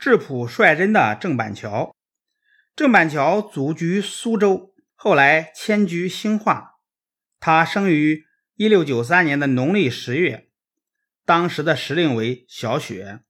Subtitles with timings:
[0.00, 1.94] 质朴率真的郑板桥。
[2.76, 6.76] 郑板桥祖居苏州，后来迁居兴化。
[7.40, 8.24] 他生于
[8.54, 10.48] 一六九三年的农历十月，
[11.24, 13.20] 当时的时令为小雪。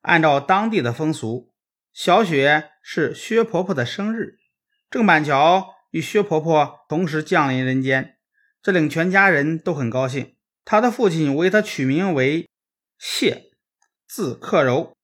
[0.00, 1.52] 按照当地的风俗，
[1.92, 4.38] 小雪是薛婆婆的生日。
[4.90, 8.16] 郑板桥与薛婆婆同时降临人间，
[8.62, 10.34] 这令全家人都很高兴。
[10.64, 12.48] 他的父亲为他取名为
[12.98, 13.50] 谢，
[14.06, 14.97] 字克柔。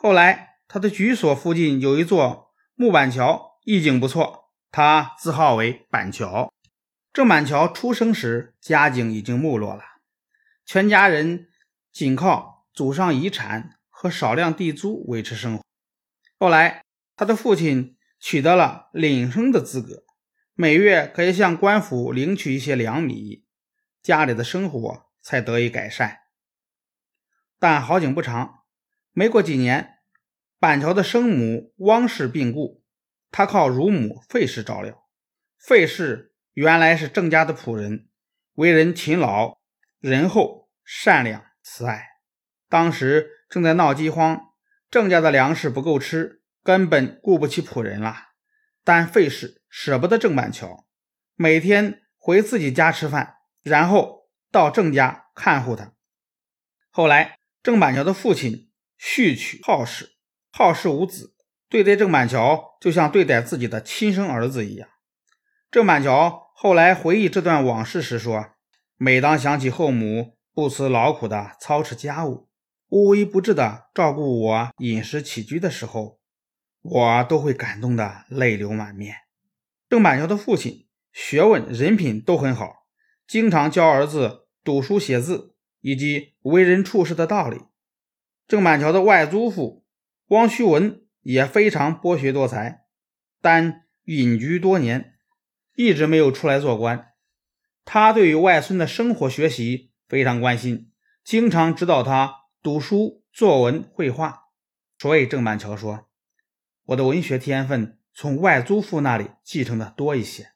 [0.00, 6.52] 后来，他的居所附近有一座木板桥，意境不错，他自号为板桥。
[7.12, 9.82] 郑板桥出生时家境已经没落了，
[10.64, 11.48] 全家人
[11.92, 15.64] 仅靠祖上遗产和少量地租维持生活。
[16.38, 16.84] 后来，
[17.16, 20.04] 他的父亲取得了领生的资格，
[20.54, 23.44] 每月可以向官府领取一些粮米，
[24.00, 26.18] 家里的生活才得以改善。
[27.58, 28.57] 但好景不长，
[29.18, 29.98] 没过几年，
[30.60, 32.84] 板桥的生母汪氏病故，
[33.32, 35.08] 他靠乳母费氏照料。
[35.58, 36.32] 费氏。
[36.54, 38.08] 原来是郑家的仆人，
[38.54, 39.58] 为人勤劳、
[39.98, 42.04] 仁厚、善良、慈爱。
[42.68, 44.40] 当时正在闹饥荒，
[44.88, 48.16] 郑家的粮食不够吃，根本顾不起仆人了。
[48.84, 50.86] 但费氏舍不得郑板桥，
[51.34, 55.92] 每天回自己家吃饭，然后到郑家看护他。
[56.90, 58.67] 后来，郑板桥的父亲
[58.98, 60.16] 续娶郝氏，
[60.52, 61.34] 郝氏无子，
[61.70, 64.88] 对待郑板桥就像对待自己的亲生儿子一样。
[65.70, 66.46] 郑板桥。
[66.60, 68.44] 后来回忆这段往事时说
[68.98, 72.48] ：“每当想起后母不辞劳苦的操持家务、
[72.88, 76.18] 无微不至的照顾我饮食起居的时候，
[76.82, 79.14] 我都会感动的泪流满面。”
[79.88, 82.88] 郑板桥的父亲学问、人品都很好，
[83.24, 87.60] 经常教儿子读书写字以及为人处事的道理。
[88.48, 89.84] 郑板桥的外祖父
[90.28, 92.86] 汪须文也非常博学多才，
[93.42, 95.16] 但隐居多年。
[95.74, 97.12] 一直没有出来做官，
[97.84, 100.90] 他对于外孙的生活学习非常关心，
[101.22, 104.46] 经常指导他读书、作文、绘画。
[104.98, 106.08] 所以郑板桥说
[106.86, 110.52] ：“我的文学天分从外祖父那里继承的多一些。”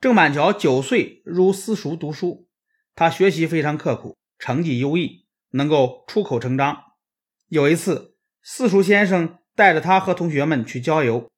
[0.00, 2.48] 郑板桥九岁入私塾读书，
[2.94, 6.85] 他学习非常刻苦，成绩优异，能够出口成章。
[7.48, 11.30] 有一次，私塾先生带着他和同学们去郊游，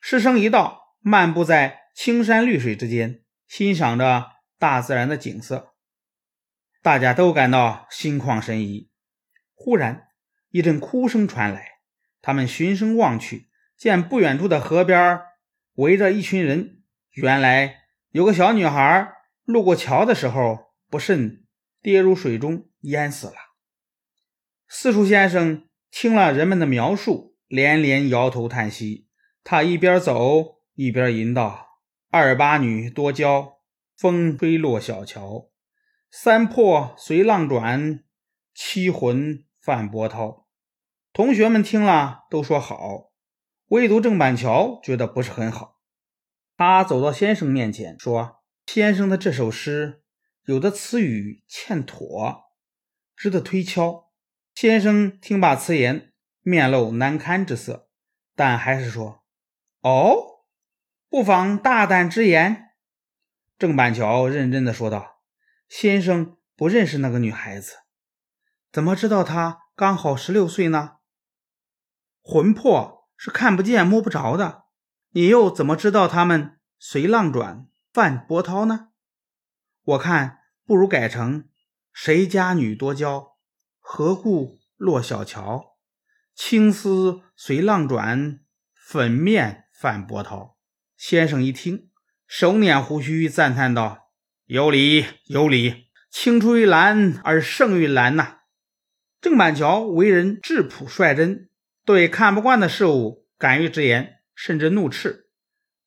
[0.00, 1.78] 师生一道漫步在。
[1.92, 4.24] 青山绿水之间，欣赏着
[4.58, 5.74] 大自然的景色，
[6.80, 8.88] 大家都感到心旷神怡。
[9.52, 10.06] 忽然，
[10.50, 11.80] 一阵哭声传来，
[12.22, 15.20] 他们循声望去，见不远处的河边
[15.74, 16.82] 围着一群人。
[17.10, 17.80] 原来
[18.12, 19.12] 有个小女孩
[19.44, 21.44] 路过桥的时候，不慎
[21.82, 23.34] 跌入水中，淹死了。
[24.72, 29.08] 四叔先生听了人们的描述，连连摇头叹息。
[29.42, 31.80] 他一边走一边吟道。
[32.08, 33.58] 二八女多娇，
[33.96, 35.50] 风吹落小桥。
[36.08, 38.04] 三破随浪转，
[38.54, 40.46] 七魂泛波涛。
[41.12, 43.10] 同学们听了都说好，
[43.70, 45.80] 唯独郑板桥觉得不是很好。
[46.56, 50.04] 他走到先生面前说：“先生的这首诗
[50.44, 52.44] 有的词语欠妥，
[53.16, 54.06] 值得推敲。”
[54.60, 56.12] 先生听罢此言，
[56.42, 57.88] 面露难堪之色，
[58.36, 59.24] 但还是说
[59.80, 60.44] ：“哦。”
[61.08, 62.72] 不妨大胆直言。”
[63.58, 65.22] 郑板桥认真的说道
[65.66, 67.72] ，“先生不认识那个女孩子，
[68.70, 70.96] 怎么知道她刚好十六岁呢？
[72.20, 74.64] 魂魄是看不见摸不着的，
[75.12, 78.90] 你又怎么知道他们随浪转泛波涛呢？
[79.84, 81.48] 我看不如改成
[81.94, 83.29] ‘谁家女多娇，
[83.92, 85.76] 何故落小桥？
[86.36, 88.38] 青丝随浪转，
[88.72, 90.56] 粉面泛波涛。’”
[90.96, 91.90] 先生一听，
[92.24, 94.12] 手捻胡须，赞叹道
[94.46, 95.88] ：“有理，有理！
[96.08, 98.42] 青出于蓝而胜于蓝呐！”
[99.20, 101.50] 郑板桥为人质朴率真，
[101.84, 105.26] 对看不惯的事物敢于直言，甚至怒斥，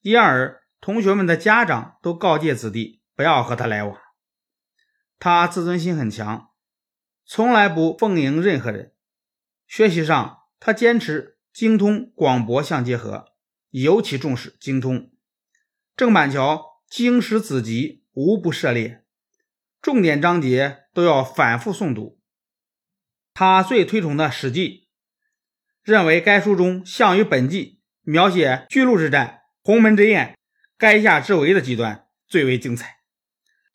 [0.01, 3.97] 因而同学们的家长都告诫子弟不要和他来往。
[5.17, 6.49] 他自尊心很强，
[7.25, 8.93] 从来不奉迎任何人。
[9.67, 13.33] 学习上，他坚持精通广博相结合。
[13.71, 15.11] 尤其重视精通，
[15.95, 19.03] 郑板桥经史子集无不涉猎，
[19.81, 22.21] 重点章节都要反复诵读。
[23.33, 24.69] 他最推崇的《史记》，
[25.81, 27.65] 认为该书中《项羽本纪》
[28.03, 30.37] 描写巨鹿之战、鸿门之宴、
[30.77, 32.97] 垓下之围的几段最为精彩。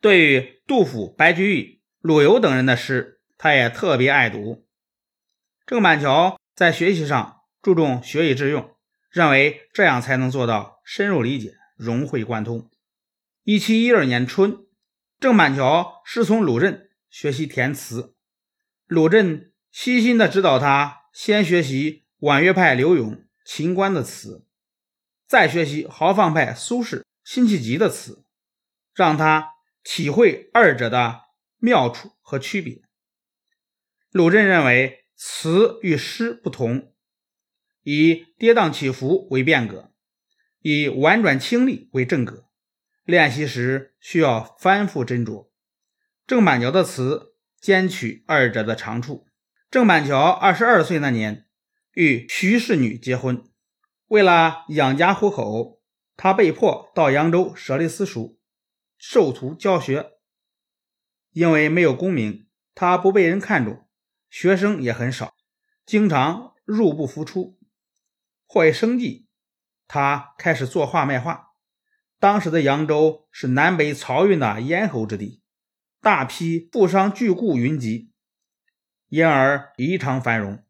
[0.00, 4.66] 对于杜甫、白居易、陆游等人的诗，他也特别爱读。
[5.64, 8.76] 郑板桥在学习上注重学以致用，
[9.10, 12.68] 认为这样才能做到深入理解、融会贯通。
[13.44, 14.66] 一七一二年春，
[15.20, 18.14] 郑板桥师从鲁镇学习填词，
[18.86, 24.44] 鲁镇悉心地指导他先学习婉约派柳永、秦观的词，
[25.26, 28.24] 再学习豪放派苏轼、辛弃疾的词，
[28.94, 29.52] 让他
[29.84, 31.20] 体会二者的
[31.58, 32.82] 妙处和区别。
[34.18, 36.92] 鲁镇认为词与诗不同，
[37.84, 39.92] 以跌宕起伏为变革，
[40.58, 42.48] 以婉转清丽为正格。
[43.04, 45.50] 练习时需要反复斟酌。
[46.26, 49.28] 郑板桥的词兼取二者的长处。
[49.70, 51.46] 郑板桥二十二岁那年，
[51.92, 53.44] 与徐氏女结婚，
[54.08, 55.80] 为了养家糊口，
[56.16, 58.40] 他被迫到扬州舍利私塾，
[58.98, 60.14] 授徒教学。
[61.30, 63.84] 因为没有功名，他不被人看重，
[64.30, 65.34] 学生也很少，
[65.86, 67.58] 经常入不敷出。
[68.54, 69.28] 为生计，
[69.86, 71.48] 他开始作画卖画。
[72.18, 75.42] 当时的扬州是南北漕运的咽喉之地，
[76.00, 78.12] 大批富商巨贾云集，
[79.08, 80.64] 因而异常繁荣。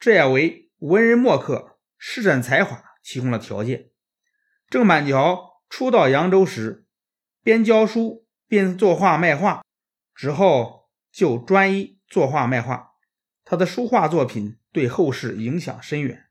[0.00, 3.90] 这也为文人墨客施展才华提供了条件。
[4.68, 6.86] 郑板桥初到扬州时，
[7.42, 9.64] 边教书边作画卖画，
[10.14, 12.90] 之后就专一作画卖画。
[13.42, 16.26] 他的书画作品对后世影响深远。